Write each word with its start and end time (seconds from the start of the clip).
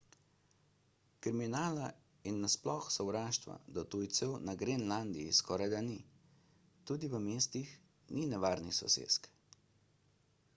kriminala 1.25 1.89
in 2.31 2.39
na 2.45 2.49
sploh 2.53 2.87
sovraštva 2.95 3.55
do 3.75 3.83
tujcev 3.95 4.31
na 4.47 4.55
grenlandiji 4.63 5.35
skorajda 5.41 5.83
ni 5.91 5.99
tudi 6.89 7.13
v 7.13 7.23
mestih 7.29 7.69
ni 8.17 8.25
nevarnih 8.33 8.79
sosesk 8.81 9.31